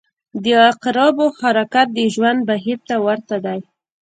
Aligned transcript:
•د 0.43 0.45
عقربو 0.69 1.25
حرکت 1.39 1.87
د 1.93 1.99
ژوند 2.13 2.39
بهیر 2.49 2.79
ته 2.87 2.95
ورته 3.05 3.35
دی. 3.45 3.59